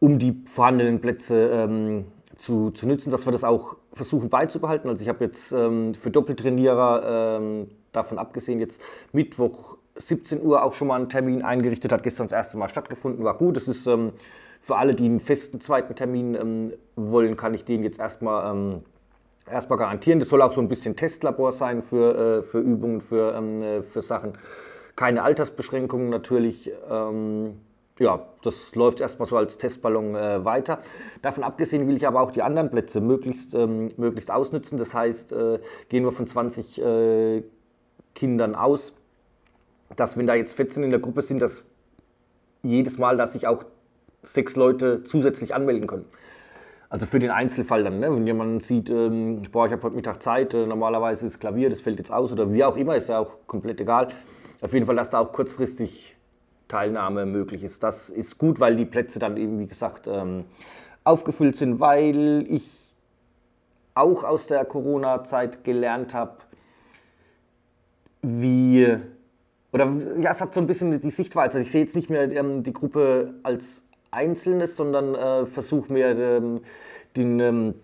um 0.00 0.18
die 0.18 0.42
vorhandenen 0.46 1.00
Plätze 1.00 1.48
ähm, 1.50 2.06
zu, 2.36 2.70
zu 2.70 2.86
nutzen, 2.88 3.10
dass 3.10 3.26
wir 3.26 3.32
das 3.32 3.44
auch 3.44 3.76
versuchen 3.92 4.28
beizubehalten. 4.28 4.88
Also 4.88 5.02
ich 5.02 5.08
habe 5.08 5.24
jetzt 5.24 5.52
ähm, 5.52 5.94
für 5.94 6.10
Doppeltrainierer 6.10 7.38
ähm, 7.38 7.68
davon 7.92 8.18
abgesehen 8.18 8.58
jetzt 8.58 8.80
Mittwoch 9.12 9.78
17 9.96 10.42
Uhr 10.42 10.64
auch 10.64 10.72
schon 10.72 10.88
mal 10.88 10.96
einen 10.96 11.08
Termin 11.08 11.42
eingerichtet, 11.42 11.92
hat 11.92 12.02
gestern 12.02 12.26
das 12.26 12.32
erste 12.32 12.56
Mal 12.56 12.68
stattgefunden, 12.68 13.24
war 13.24 13.36
gut. 13.36 13.56
Das 13.56 13.68
ist 13.68 13.86
ähm, 13.86 14.12
für 14.60 14.76
alle, 14.76 14.94
die 14.94 15.04
einen 15.04 15.20
festen 15.20 15.60
zweiten 15.60 15.94
Termin 15.94 16.34
ähm, 16.34 16.72
wollen, 16.96 17.36
kann 17.36 17.54
ich 17.54 17.64
den 17.64 17.82
jetzt 17.82 18.00
erstmal 18.00 18.50
ähm, 18.50 18.82
erstmal 19.48 19.78
garantieren. 19.78 20.18
Das 20.18 20.28
soll 20.28 20.42
auch 20.42 20.52
so 20.52 20.60
ein 20.60 20.68
bisschen 20.68 20.96
Testlabor 20.96 21.52
sein 21.52 21.82
für, 21.82 22.38
äh, 22.38 22.42
für 22.42 22.58
Übungen, 22.58 23.00
für, 23.00 23.34
ähm, 23.36 23.62
äh, 23.62 23.82
für 23.82 24.02
Sachen. 24.02 24.32
Keine 24.96 25.22
Altersbeschränkungen 25.22 26.08
natürlich. 26.08 26.70
Ja, 28.00 28.26
das 28.42 28.74
läuft 28.74 29.00
erstmal 29.00 29.28
so 29.28 29.36
als 29.36 29.56
Testballon 29.56 30.16
äh, 30.16 30.44
weiter. 30.44 30.80
Davon 31.22 31.44
abgesehen 31.44 31.86
will 31.86 31.96
ich 31.96 32.08
aber 32.08 32.22
auch 32.22 32.32
die 32.32 32.42
anderen 32.42 32.68
Plätze 32.68 33.00
möglichst, 33.00 33.54
ähm, 33.54 33.88
möglichst 33.96 34.32
ausnutzen. 34.32 34.78
Das 34.78 34.94
heißt, 34.94 35.32
äh, 35.32 35.60
gehen 35.88 36.04
wir 36.04 36.10
von 36.10 36.26
20 36.26 36.82
äh, 36.82 37.42
Kindern 38.14 38.56
aus, 38.56 38.94
dass 39.94 40.18
wenn 40.18 40.26
da 40.26 40.34
jetzt 40.34 40.54
14 40.54 40.82
in 40.82 40.90
der 40.90 40.98
Gruppe 40.98 41.22
sind, 41.22 41.40
dass 41.40 41.64
jedes 42.62 42.98
Mal, 42.98 43.16
dass 43.16 43.34
sich 43.34 43.46
auch 43.46 43.64
sechs 44.24 44.56
Leute 44.56 45.04
zusätzlich 45.04 45.54
anmelden 45.54 45.86
können. 45.86 46.06
Also 46.88 47.06
für 47.06 47.20
den 47.20 47.30
Einzelfall 47.30 47.84
dann, 47.84 48.00
ne? 48.00 48.14
wenn 48.14 48.26
jemand 48.26 48.62
sieht, 48.62 48.90
ähm, 48.90 49.42
boah, 49.52 49.66
ich 49.66 49.72
habe 49.72 49.82
heute 49.82 49.96
Mittag 49.96 50.20
Zeit, 50.20 50.52
äh, 50.54 50.66
normalerweise 50.66 51.26
ist 51.26 51.38
Klavier, 51.38 51.68
das 51.68 51.80
fällt 51.80 51.98
jetzt 51.98 52.10
aus 52.10 52.32
oder 52.32 52.52
wie 52.52 52.64
auch 52.64 52.76
immer, 52.76 52.96
ist 52.96 53.08
ja 53.08 53.20
auch 53.20 53.46
komplett 53.46 53.80
egal. 53.80 54.08
Auf 54.62 54.72
jeden 54.72 54.86
Fall, 54.86 54.96
dass 54.96 55.10
da 55.10 55.20
auch 55.20 55.32
kurzfristig 55.32 56.16
Teilnahme 56.74 57.24
möglich 57.24 57.62
ist. 57.62 57.84
Das 57.84 58.10
ist 58.10 58.36
gut, 58.36 58.58
weil 58.58 58.74
die 58.74 58.84
Plätze 58.84 59.20
dann 59.20 59.36
eben, 59.36 59.60
wie 59.60 59.66
gesagt, 59.66 60.08
ähm, 60.08 60.44
aufgefüllt 61.04 61.54
sind, 61.54 61.78
weil 61.78 62.44
ich 62.48 62.96
auch 63.94 64.24
aus 64.24 64.48
der 64.48 64.64
Corona-Zeit 64.64 65.62
gelernt 65.62 66.14
habe, 66.14 66.38
wie, 68.22 68.88
oder 69.70 69.92
ja, 70.18 70.32
es 70.32 70.40
hat 70.40 70.52
so 70.52 70.58
ein 70.58 70.66
bisschen 70.66 71.00
die 71.00 71.10
Sichtweise. 71.10 71.58
Also 71.58 71.66
ich 71.66 71.70
sehe 71.70 71.82
jetzt 71.82 71.94
nicht 71.94 72.10
mehr 72.10 72.28
ähm, 72.32 72.64
die 72.64 72.72
Gruppe 72.72 73.34
als 73.44 73.84
Einzelnes, 74.10 74.74
sondern 74.74 75.14
äh, 75.14 75.46
versuche 75.46 75.92
mir 75.92 76.18
ähm, 76.18 76.62
den, 77.16 77.38
ähm, 77.38 77.74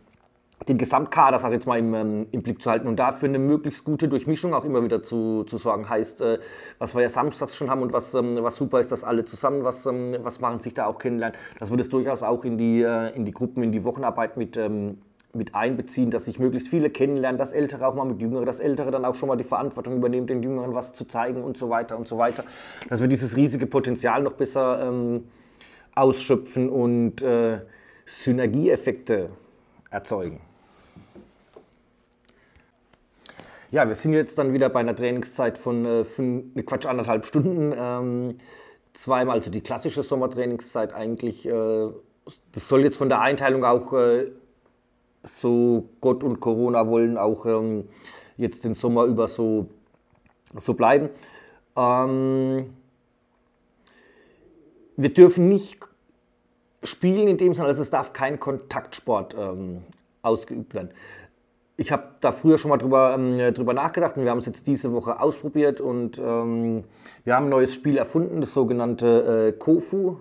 den 0.68 0.78
Gesamtkader, 0.78 1.38
sag 1.38 1.48
ich 1.48 1.54
jetzt 1.54 1.66
mal, 1.66 1.78
im, 1.78 1.94
ähm, 1.94 2.26
im, 2.30 2.42
Blick 2.42 2.60
zu 2.60 2.70
halten 2.70 2.86
und 2.86 2.96
dafür 2.96 3.28
eine 3.28 3.38
möglichst 3.38 3.84
gute 3.84 4.08
Durchmischung 4.08 4.52
auch 4.52 4.64
immer 4.64 4.82
wieder 4.82 5.02
zu, 5.02 5.44
zu 5.44 5.56
sorgen. 5.56 5.88
Heißt, 5.88 6.20
äh, 6.20 6.38
was 6.78 6.94
wir 6.94 7.02
ja 7.02 7.08
samstags 7.08 7.56
schon 7.56 7.70
haben 7.70 7.82
und 7.82 7.92
was, 7.92 8.14
ähm, 8.14 8.38
was 8.40 8.56
super 8.56 8.80
ist, 8.80 8.92
dass 8.92 9.02
alle 9.02 9.24
zusammen 9.24 9.64
was, 9.64 9.86
ähm, 9.86 10.16
was 10.22 10.40
machen, 10.40 10.60
sich 10.60 10.74
da 10.74 10.86
auch 10.86 10.98
kennenlernen. 10.98 11.38
Das 11.58 11.70
wird 11.70 11.80
es 11.80 11.88
durchaus 11.88 12.22
auch 12.22 12.44
in 12.44 12.58
die, 12.58 12.82
äh, 12.82 13.14
in 13.14 13.24
die 13.24 13.32
Gruppen, 13.32 13.62
in 13.62 13.72
die 13.72 13.84
Wochenarbeit 13.84 14.36
mit 14.36 14.56
ähm, 14.56 14.98
mit 15.32 15.54
einbeziehen, 15.54 16.10
dass 16.10 16.24
sich 16.24 16.38
möglichst 16.38 16.68
viele 16.68 16.90
kennenlernen, 16.90 17.38
das 17.38 17.52
Ältere 17.52 17.86
auch 17.86 17.94
mal 17.94 18.04
mit 18.04 18.20
Jüngeren, 18.20 18.46
das 18.46 18.58
Ältere 18.58 18.90
dann 18.90 19.04
auch 19.04 19.14
schon 19.14 19.28
mal 19.28 19.36
die 19.36 19.44
Verantwortung 19.44 19.96
übernehmen, 19.96 20.26
den 20.26 20.42
Jüngeren 20.42 20.74
was 20.74 20.92
zu 20.92 21.04
zeigen 21.04 21.44
und 21.44 21.56
so 21.56 21.70
weiter 21.70 21.96
und 21.96 22.08
so 22.08 22.18
weiter. 22.18 22.42
Dass 22.88 23.00
wir 23.00 23.06
dieses 23.06 23.36
riesige 23.36 23.66
Potenzial 23.66 24.22
noch 24.22 24.32
besser 24.32 24.88
ähm, 24.88 25.28
ausschöpfen 25.94 26.68
und 26.68 27.22
äh, 27.22 27.60
Synergieeffekte 28.06 29.30
erzeugen. 29.90 30.40
Ja, 33.72 33.86
wir 33.86 33.94
sind 33.94 34.14
jetzt 34.14 34.36
dann 34.36 34.52
wieder 34.52 34.68
bei 34.68 34.80
einer 34.80 34.96
Trainingszeit 34.96 35.56
von 35.56 35.84
äh, 35.84 36.04
fünf, 36.04 36.56
ne 36.56 36.64
Quatsch, 36.64 36.86
anderthalb 36.86 37.24
Stunden. 37.24 37.72
Ähm, 37.76 38.38
zweimal, 38.92 39.38
also 39.38 39.50
die 39.52 39.60
klassische 39.60 40.02
Sommertrainingszeit 40.02 40.92
eigentlich. 40.92 41.46
Äh, 41.46 41.90
das 42.52 42.66
soll 42.66 42.82
jetzt 42.82 42.96
von 42.96 43.08
der 43.08 43.20
Einteilung 43.20 43.64
auch 43.64 43.92
äh, 43.92 44.32
so 45.22 45.88
Gott 46.00 46.24
und 46.24 46.40
Corona 46.40 46.88
wollen 46.88 47.16
auch 47.16 47.46
ähm, 47.46 47.88
jetzt 48.36 48.64
den 48.64 48.74
Sommer 48.74 49.04
über 49.04 49.28
so, 49.28 49.68
so 50.56 50.74
bleiben. 50.74 51.10
Ähm, 51.76 52.74
wir 54.96 55.14
dürfen 55.14 55.48
nicht 55.48 55.78
spielen 56.82 57.28
in 57.28 57.36
dem 57.36 57.54
Sinne, 57.54 57.68
also 57.68 57.82
es 57.82 57.90
darf 57.90 58.12
kein 58.12 58.40
Kontaktsport 58.40 59.36
ähm, 59.38 59.84
ausgeübt 60.22 60.74
werden. 60.74 60.90
Ich 61.80 61.90
habe 61.92 62.08
da 62.20 62.30
früher 62.30 62.58
schon 62.58 62.68
mal 62.68 62.76
drüber, 62.76 63.14
ähm, 63.14 63.54
drüber 63.54 63.72
nachgedacht 63.72 64.18
und 64.18 64.24
wir 64.24 64.30
haben 64.30 64.40
es 64.40 64.44
jetzt 64.44 64.66
diese 64.66 64.92
Woche 64.92 65.18
ausprobiert 65.18 65.80
und 65.80 66.18
ähm, 66.18 66.84
wir 67.24 67.34
haben 67.34 67.46
ein 67.46 67.48
neues 67.48 67.72
Spiel 67.72 67.96
erfunden, 67.96 68.42
das 68.42 68.52
sogenannte 68.52 69.48
äh, 69.48 69.52
Kofu. 69.52 70.16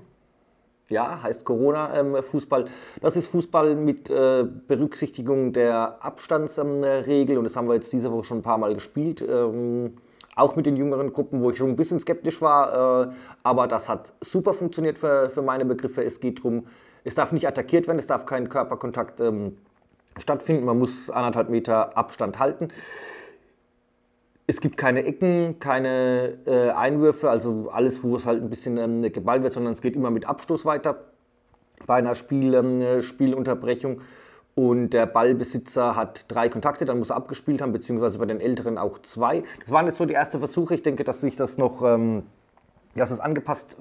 Ja, 0.88 1.22
heißt 1.22 1.44
Corona-Fußball. 1.44 2.64
das 3.02 3.18
ist 3.18 3.28
Fußball 3.28 3.76
mit 3.76 4.10
äh, 4.10 4.46
Berücksichtigung 4.70 5.52
der 5.52 5.98
Abstandsregel 6.00 7.38
und 7.38 7.44
das 7.44 7.58
haben 7.58 7.68
wir 7.68 7.76
jetzt 7.76 7.92
diese 7.92 8.10
Woche 8.10 8.24
schon 8.24 8.38
ein 8.38 8.44
paar 8.44 8.58
Mal 8.58 8.74
gespielt. 8.74 9.22
Ähm, 9.22 9.98
auch 10.38 10.56
mit 10.56 10.66
den 10.66 10.78
jüngeren 10.78 11.12
Gruppen, 11.12 11.42
wo 11.42 11.50
ich 11.50 11.58
schon 11.58 11.68
ein 11.68 11.76
bisschen 11.76 12.00
skeptisch 12.00 12.42
war. 12.42 13.10
Äh, 13.10 13.12
aber 13.44 13.68
das 13.68 13.90
hat 13.90 14.14
super 14.22 14.54
funktioniert 14.54 14.98
für, 14.98 15.30
für 15.30 15.42
meine 15.42 15.66
Begriffe. 15.66 16.06
Es 16.06 16.22
geht 16.22 16.40
darum, 16.40 16.68
es 17.04 17.16
darf 17.16 17.34
nicht 17.34 17.46
attackiert 17.50 17.88
werden, 17.88 18.00
es 18.00 18.08
darf 18.08 18.26
kein 18.26 18.48
Körperkontakt 18.48 19.20
ähm, 19.20 19.58
stattfinden. 20.20 20.66
Man 20.66 20.78
muss 20.80 21.10
anderthalb 21.10 21.50
Meter 21.50 21.98
Abstand 21.98 22.40
halten. 22.40 22.70
Es 24.48 24.62
gibt 24.62 24.78
keine 24.78 25.06
Ecken, 25.06 25.60
keine 25.60 26.40
äh, 26.46 26.72
Einwürfe, 26.72 27.30
also 27.30 27.70
alles, 27.72 28.04
wo 28.04 28.16
es 28.16 28.26
halt 28.26 28.42
ein 28.42 28.50
bisschen 28.50 28.78
ähm, 28.78 29.02
geballt 29.12 29.44
wird, 29.44 29.54
sondern 29.54 29.74
es 29.74 29.82
geht 29.82 29.96
immer 29.96 30.10
mit 30.10 30.26
Abstoß 30.26 30.66
weiter 30.66 31.06
bei 31.86 31.96
einer 31.96 32.16
Spiel, 32.16 32.56
ähm, 32.56 33.02
Spielunterbrechung 33.02 34.02
und 34.56 34.90
der 34.90 35.06
Ballbesitzer 35.06 35.96
hat 35.96 36.26
drei 36.28 36.50
Kontakte, 36.50 36.84
dann 36.84 37.00
muss 37.00 37.12
er 37.12 37.16
abgespielt 37.16 37.62
haben, 37.62 37.72
beziehungsweise 37.72 38.20
bei 38.20 38.26
den 38.26 38.42
Älteren 38.42 38.78
auch 38.78 39.00
zwei. 39.00 39.44
Das 39.62 39.72
waren 39.72 39.86
jetzt 39.86 39.98
so 39.98 40.06
die 40.06 40.16
ersten 40.16 40.40
Versuche. 40.40 40.74
Ich 40.74 40.84
denke, 40.84 41.04
dass 41.06 41.22
sich 41.22 41.38
das 41.38 41.58
noch, 41.58 41.82
ähm, 41.82 42.24
dass 42.96 43.12
es 43.12 43.20
angepasst 43.20 43.78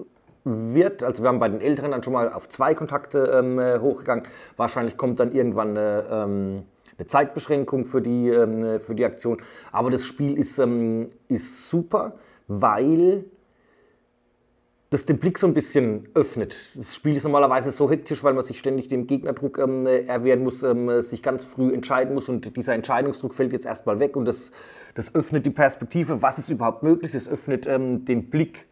wird. 0.75 1.02
Also 1.02 1.23
wir 1.23 1.28
haben 1.28 1.38
bei 1.38 1.49
den 1.49 1.61
Älteren 1.61 1.90
dann 1.90 2.02
schon 2.02 2.12
mal 2.12 2.33
auf 2.33 2.49
zwei 2.49 2.75
Kontakte 2.75 3.31
ähm, 3.35 3.61
hochgegangen. 3.81 4.25
Wahrscheinlich 4.57 4.97
kommt 4.97 5.21
dann 5.21 5.33
irgendwann 5.33 5.71
eine, 5.76 6.05
ähm, 6.11 6.62
eine 6.99 7.07
Zeitbeschränkung 7.07 7.85
für 7.85 8.00
die, 8.00 8.28
ähm, 8.28 8.81
für 8.81 8.95
die 8.95 9.05
Aktion. 9.05 9.40
Aber 9.73 9.90
das 9.90 10.05
Spiel 10.05 10.38
ist, 10.38 10.59
ähm, 10.59 11.11
ist 11.28 11.71
super, 11.71 12.14
weil 12.49 13.25
das 14.90 15.05
den 15.05 15.19
Blick 15.19 15.37
so 15.38 15.47
ein 15.47 15.52
bisschen 15.52 16.09
öffnet. 16.14 16.57
Das 16.75 16.95
Spiel 16.95 17.14
ist 17.14 17.25
normalerweise 17.25 17.73
so 17.73 17.90
hektisch, 17.90 18.25
weil 18.25 18.33
man 18.33 18.43
sich 18.43 18.59
ständig 18.59 18.88
dem 18.88 19.07
Gegnerdruck 19.07 19.59
ähm, 19.59 19.87
erwehren 19.87 20.43
muss, 20.43 20.62
ähm, 20.62 21.02
sich 21.02 21.23
ganz 21.23 21.45
früh 21.45 21.75
entscheiden 21.75 22.14
muss 22.14 22.28
und 22.28 22.57
dieser 22.57 22.73
Entscheidungsdruck 22.73 23.35
fällt 23.35 23.52
jetzt 23.52 23.67
erstmal 23.67 24.00
weg 24.00 24.17
und 24.17 24.25
das, 24.25 24.50
das 24.95 25.14
öffnet 25.14 25.45
die 25.45 25.50
Perspektive, 25.50 26.23
was 26.23 26.38
ist 26.38 26.49
überhaupt 26.49 26.83
möglich, 26.83 27.12
das 27.12 27.28
öffnet 27.28 27.67
ähm, 27.67 28.07
den 28.07 28.31
Blick 28.31 28.67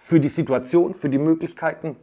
für 0.00 0.20
die 0.20 0.28
Situation, 0.28 0.94
für 0.94 1.10
die 1.10 1.18
Möglichkeiten, 1.18 1.96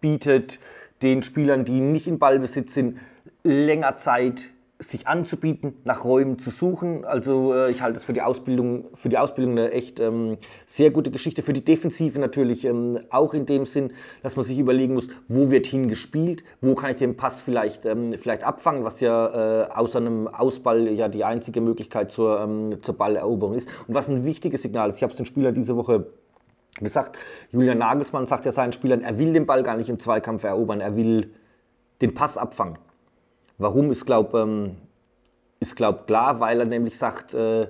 bietet 0.00 0.58
den 1.02 1.22
Spielern, 1.22 1.64
die 1.64 1.80
nicht 1.80 2.08
im 2.08 2.18
Ballbesitz 2.18 2.74
sind, 2.74 2.98
länger 3.44 3.96
Zeit, 3.96 4.50
sich 4.80 5.08
anzubieten, 5.08 5.74
nach 5.84 6.04
Räumen 6.04 6.38
zu 6.38 6.50
suchen. 6.50 7.04
Also 7.04 7.52
äh, 7.52 7.70
ich 7.70 7.82
halte 7.82 7.98
es 7.98 8.04
für 8.04 8.12
die 8.12 8.22
Ausbildung, 8.22 8.84
für 8.94 9.08
die 9.08 9.18
Ausbildung 9.18 9.58
eine 9.58 9.72
echt 9.72 9.98
ähm, 9.98 10.38
sehr 10.66 10.92
gute 10.92 11.10
Geschichte. 11.10 11.42
Für 11.42 11.52
die 11.52 11.64
Defensive 11.64 12.18
natürlich 12.20 12.64
ähm, 12.64 13.00
auch 13.10 13.34
in 13.34 13.44
dem 13.44 13.66
Sinn, 13.66 13.92
dass 14.22 14.36
man 14.36 14.44
sich 14.44 14.58
überlegen 14.58 14.94
muss, 14.94 15.08
wo 15.26 15.50
wird 15.50 15.66
hingespielt, 15.66 16.44
wo 16.60 16.76
kann 16.76 16.90
ich 16.90 16.96
den 16.96 17.16
Pass 17.16 17.40
vielleicht, 17.40 17.86
ähm, 17.86 18.14
vielleicht 18.18 18.44
abfangen, 18.44 18.84
was 18.84 19.00
ja 19.00 19.64
äh, 19.64 19.68
außer 19.72 19.98
einem 19.98 20.28
Ausball 20.28 20.88
ja 20.88 21.08
die 21.08 21.24
einzige 21.24 21.60
Möglichkeit 21.60 22.12
zur, 22.12 22.40
ähm, 22.40 22.78
zur 22.80 22.96
Balleroberung 22.96 23.54
ist. 23.54 23.68
Und 23.88 23.94
was 23.94 24.08
ein 24.08 24.24
wichtiges 24.24 24.62
Signal 24.62 24.90
ist, 24.90 24.98
ich 24.98 25.02
habe 25.02 25.10
es 25.10 25.16
den 25.16 25.26
Spielern 25.26 25.54
diese 25.54 25.74
Woche 25.74 26.06
gesagt, 26.74 27.18
Julian 27.50 27.78
Nagelsmann 27.78 28.26
sagt 28.26 28.44
ja 28.44 28.52
seinen 28.52 28.72
Spielern, 28.72 29.02
er 29.02 29.18
will 29.18 29.32
den 29.32 29.46
Ball 29.46 29.62
gar 29.62 29.76
nicht 29.76 29.88
im 29.88 29.98
Zweikampf 29.98 30.44
erobern, 30.44 30.80
er 30.80 30.96
will 30.96 31.34
den 32.00 32.14
Pass 32.14 32.38
abfangen. 32.38 32.78
Warum 33.58 33.90
ist, 33.90 34.06
glaube 34.06 34.38
ähm, 34.38 34.76
glaub, 35.74 36.06
klar, 36.06 36.40
weil 36.40 36.60
er 36.60 36.66
nämlich 36.66 36.96
sagt, 36.96 37.34
äh, 37.34 37.68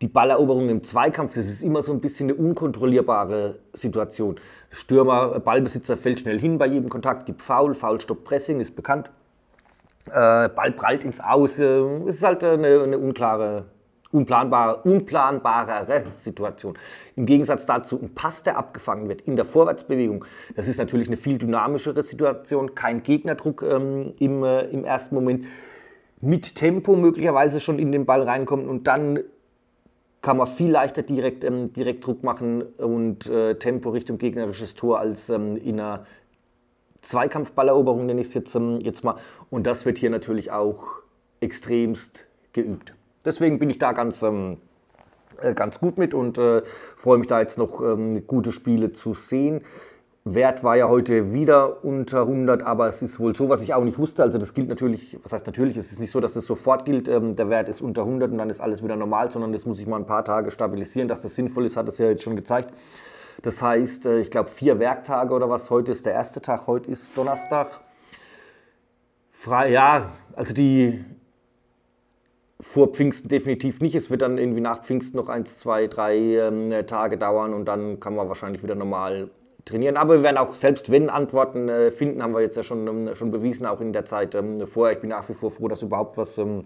die 0.00 0.08
Balleroberung 0.08 0.68
im 0.68 0.82
Zweikampf, 0.82 1.34
das 1.34 1.46
ist 1.46 1.62
immer 1.62 1.80
so 1.82 1.92
ein 1.92 2.00
bisschen 2.00 2.28
eine 2.28 2.38
unkontrollierbare 2.38 3.60
Situation. 3.72 4.36
Stürmer, 4.70 5.38
Ballbesitzer 5.40 5.96
fällt 5.96 6.20
schnell 6.20 6.40
hin 6.40 6.58
bei 6.58 6.66
jedem 6.66 6.88
Kontakt, 6.88 7.26
gibt 7.26 7.40
Foul, 7.40 7.74
Foul, 7.74 8.00
Stopp, 8.00 8.24
Pressing, 8.24 8.60
ist 8.60 8.74
bekannt. 8.74 9.10
Äh, 10.08 10.48
Ball 10.48 10.72
prallt 10.72 11.04
ins 11.04 11.20
Aus, 11.20 11.58
äh, 11.60 11.80
es 12.06 12.16
ist 12.16 12.24
halt 12.24 12.42
eine, 12.42 12.82
eine 12.82 12.98
unklare 12.98 13.66
unplanbare, 14.12 14.82
unplanbarere 14.84 16.04
Situation. 16.12 16.78
Im 17.16 17.26
Gegensatz 17.26 17.66
dazu 17.66 17.98
ein 18.00 18.14
Pass, 18.14 18.42
der 18.42 18.56
abgefangen 18.56 19.08
wird 19.08 19.22
in 19.22 19.36
der 19.36 19.44
Vorwärtsbewegung, 19.44 20.24
das 20.54 20.68
ist 20.68 20.78
natürlich 20.78 21.08
eine 21.08 21.16
viel 21.16 21.38
dynamischere 21.38 22.02
Situation, 22.02 22.74
kein 22.74 23.02
Gegnerdruck 23.02 23.62
ähm, 23.62 24.12
im, 24.18 24.44
äh, 24.44 24.62
im 24.66 24.84
ersten 24.84 25.14
Moment, 25.14 25.46
mit 26.20 26.54
Tempo 26.54 26.94
möglicherweise 26.94 27.58
schon 27.58 27.78
in 27.78 27.90
den 27.90 28.06
Ball 28.06 28.22
reinkommen 28.22 28.68
und 28.68 28.86
dann 28.86 29.20
kann 30.20 30.36
man 30.36 30.46
viel 30.46 30.70
leichter 30.70 31.02
direkt, 31.02 31.42
ähm, 31.42 31.72
direkt 31.72 32.06
Druck 32.06 32.22
machen 32.22 32.62
und 32.62 33.26
äh, 33.28 33.56
Tempo 33.56 33.90
Richtung 33.90 34.18
gegnerisches 34.18 34.74
Tor 34.74 35.00
als 35.00 35.30
ähm, 35.30 35.56
in 35.56 35.80
einer 35.80 36.06
Zweikampfballeroberung, 37.00 38.06
nenne 38.06 38.20
ich 38.20 38.28
es 38.28 38.34
jetzt, 38.34 38.54
ähm, 38.54 38.78
jetzt 38.80 39.02
mal. 39.02 39.16
Und 39.50 39.66
das 39.66 39.84
wird 39.84 39.98
hier 39.98 40.10
natürlich 40.10 40.52
auch 40.52 41.00
extremst 41.40 42.24
geübt. 42.52 42.94
Deswegen 43.24 43.58
bin 43.58 43.70
ich 43.70 43.78
da 43.78 43.92
ganz, 43.92 44.22
ähm, 44.22 44.58
äh, 45.40 45.54
ganz 45.54 45.78
gut 45.80 45.98
mit 45.98 46.14
und 46.14 46.38
äh, 46.38 46.62
freue 46.96 47.18
mich 47.18 47.28
da 47.28 47.40
jetzt 47.40 47.58
noch 47.58 47.80
ähm, 47.80 48.26
gute 48.26 48.52
Spiele 48.52 48.92
zu 48.92 49.14
sehen. 49.14 49.62
Wert 50.24 50.62
war 50.62 50.76
ja 50.76 50.88
heute 50.88 51.32
wieder 51.32 51.84
unter 51.84 52.20
100, 52.20 52.62
aber 52.62 52.86
es 52.86 53.02
ist 53.02 53.18
wohl 53.18 53.34
so, 53.34 53.48
was 53.48 53.60
ich 53.60 53.74
auch 53.74 53.82
nicht 53.82 53.98
wusste. 53.98 54.22
Also 54.22 54.38
das 54.38 54.54
gilt 54.54 54.68
natürlich, 54.68 55.18
was 55.24 55.32
heißt 55.32 55.46
natürlich, 55.46 55.76
es 55.76 55.90
ist 55.90 55.98
nicht 55.98 56.12
so, 56.12 56.20
dass 56.20 56.34
das 56.34 56.46
sofort 56.46 56.84
gilt, 56.84 57.08
ähm, 57.08 57.34
der 57.34 57.50
Wert 57.50 57.68
ist 57.68 57.80
unter 57.80 58.02
100 58.02 58.30
und 58.30 58.38
dann 58.38 58.48
ist 58.48 58.60
alles 58.60 58.84
wieder 58.84 58.94
normal, 58.94 59.32
sondern 59.32 59.52
das 59.52 59.66
muss 59.66 59.80
ich 59.80 59.86
mal 59.88 59.96
ein 59.96 60.06
paar 60.06 60.24
Tage 60.24 60.52
stabilisieren. 60.52 61.08
Dass 61.08 61.22
das 61.22 61.34
sinnvoll 61.34 61.64
ist, 61.64 61.76
hat 61.76 61.88
es 61.88 61.98
ja 61.98 62.06
jetzt 62.06 62.22
schon 62.22 62.36
gezeigt. 62.36 62.72
Das 63.42 63.60
heißt, 63.60 64.06
äh, 64.06 64.20
ich 64.20 64.30
glaube 64.30 64.48
vier 64.48 64.78
Werktage 64.78 65.34
oder 65.34 65.50
was, 65.50 65.70
heute 65.70 65.90
ist 65.90 66.06
der 66.06 66.12
erste 66.12 66.40
Tag, 66.40 66.68
heute 66.68 66.90
ist 66.92 67.16
Donnerstag. 67.16 67.80
Frei, 69.32 69.72
ja, 69.72 70.10
also 70.34 70.54
die 70.54 71.04
vor 72.62 72.92
Pfingsten 72.92 73.28
definitiv 73.28 73.80
nicht. 73.80 73.94
Es 73.94 74.08
wird 74.08 74.22
dann 74.22 74.38
irgendwie 74.38 74.60
nach 74.60 74.82
Pfingsten 74.84 75.16
noch 75.16 75.28
eins, 75.28 75.58
zwei, 75.58 75.88
drei 75.88 76.16
ähm, 76.16 76.72
Tage 76.86 77.18
dauern 77.18 77.52
und 77.52 77.66
dann 77.66 77.98
kann 78.00 78.14
man 78.14 78.28
wahrscheinlich 78.28 78.62
wieder 78.62 78.76
normal 78.76 79.28
trainieren. 79.64 79.96
Aber 79.96 80.14
wir 80.14 80.22
werden 80.22 80.38
auch 80.38 80.54
selbst 80.54 80.90
wenn 80.90 81.10
Antworten 81.10 81.68
äh, 81.68 81.90
finden, 81.90 82.22
haben 82.22 82.34
wir 82.34 82.40
jetzt 82.40 82.56
ja 82.56 82.62
schon, 82.62 82.86
ähm, 82.86 83.14
schon 83.16 83.32
bewiesen, 83.32 83.66
auch 83.66 83.80
in 83.80 83.92
der 83.92 84.04
Zeit 84.04 84.36
ähm, 84.36 84.66
vorher. 84.66 84.94
Ich 84.94 85.00
bin 85.00 85.10
nach 85.10 85.28
wie 85.28 85.34
vor 85.34 85.50
froh, 85.50 85.68
dass 85.68 85.82
überhaupt 85.82 86.16
was, 86.16 86.38
ähm, 86.38 86.64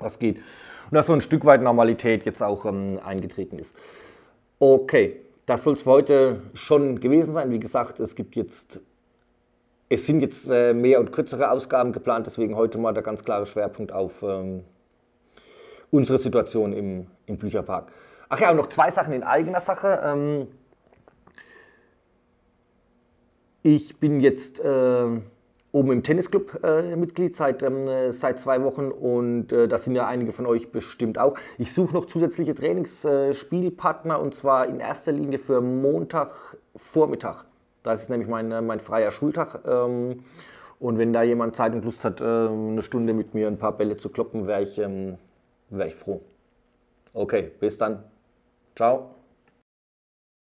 was 0.00 0.18
geht. 0.18 0.38
Und 0.38 0.94
dass 0.94 1.06
so 1.06 1.12
ein 1.12 1.20
Stück 1.20 1.44
weit 1.44 1.62
Normalität 1.62 2.26
jetzt 2.26 2.42
auch 2.42 2.66
ähm, 2.66 2.98
eingetreten 3.04 3.60
ist. 3.60 3.76
Okay, 4.58 5.20
das 5.46 5.62
soll 5.62 5.74
es 5.74 5.82
für 5.82 5.90
heute 5.90 6.42
schon 6.52 6.98
gewesen 6.98 7.32
sein. 7.32 7.52
Wie 7.52 7.60
gesagt, 7.60 8.00
es 8.00 8.16
gibt 8.16 8.34
jetzt, 8.34 8.80
es 9.88 10.04
sind 10.04 10.20
jetzt 10.20 10.50
äh, 10.50 10.74
mehr 10.74 10.98
und 10.98 11.12
kürzere 11.12 11.52
Ausgaben 11.52 11.92
geplant, 11.92 12.26
deswegen 12.26 12.56
heute 12.56 12.78
mal 12.78 12.92
der 12.92 13.04
ganz 13.04 13.22
klare 13.22 13.46
Schwerpunkt 13.46 13.92
auf 13.92 14.24
ähm, 14.24 14.64
unsere 15.90 16.18
Situation 16.18 16.72
im, 16.72 17.06
im 17.26 17.38
Bücherpark. 17.38 17.92
Ach 18.28 18.40
ja, 18.40 18.50
und 18.50 18.56
noch 18.56 18.68
zwei 18.68 18.90
Sachen 18.90 19.12
in 19.12 19.22
eigener 19.22 19.60
Sache. 19.60 20.00
Ähm, 20.04 20.48
ich 23.62 23.98
bin 23.98 24.20
jetzt 24.20 24.60
äh, 24.60 25.06
oben 25.72 25.92
im 25.92 26.02
Tennisclub 26.02 26.62
äh, 26.62 26.96
Mitglied 26.96 27.36
seit, 27.36 27.62
ähm, 27.62 28.12
seit 28.12 28.38
zwei 28.38 28.62
Wochen 28.62 28.90
und 28.90 29.52
äh, 29.52 29.68
das 29.68 29.84
sind 29.84 29.94
ja 29.94 30.06
einige 30.06 30.32
von 30.32 30.46
euch 30.46 30.70
bestimmt 30.70 31.18
auch. 31.18 31.38
Ich 31.58 31.72
suche 31.72 31.94
noch 31.94 32.06
zusätzliche 32.06 32.54
Trainingsspielpartner 32.54 34.20
und 34.20 34.34
zwar 34.34 34.66
in 34.66 34.80
erster 34.80 35.12
Linie 35.12 35.38
für 35.38 35.60
Montagvormittag. 35.60 37.44
Das 37.82 38.02
ist 38.02 38.10
nämlich 38.10 38.28
mein, 38.28 38.48
mein 38.66 38.80
freier 38.80 39.10
Schultag. 39.10 39.60
Ähm, 39.66 40.24
und 40.80 40.98
wenn 40.98 41.12
da 41.12 41.22
jemand 41.22 41.56
Zeit 41.56 41.72
und 41.72 41.84
Lust 41.84 42.04
hat, 42.04 42.20
äh, 42.20 42.24
eine 42.24 42.82
Stunde 42.82 43.12
mit 43.12 43.34
mir 43.34 43.48
ein 43.48 43.58
paar 43.58 43.72
Bälle 43.72 43.96
zu 43.96 44.10
kloppen, 44.10 44.46
wäre 44.46 44.62
ich, 44.62 44.78
ähm, 45.70 45.78
wär 45.78 45.86
ich 45.86 45.94
froh. 45.94 46.20
Okay, 47.12 47.50
bis 47.60 47.78
dann. 47.78 48.04
Ciao. 48.76 49.17